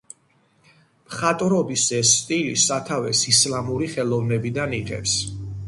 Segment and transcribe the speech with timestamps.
[1.09, 5.19] მხატვრობის ეს სტილი სათავეს ისლამური ხელოვნებიდან იღებს.